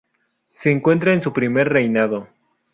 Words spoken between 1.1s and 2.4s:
en su primer reinado.